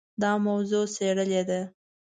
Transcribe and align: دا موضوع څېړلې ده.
دا 0.21 0.31
موضوع 0.45 0.85
څېړلې 0.95 1.41
ده. 1.49 1.61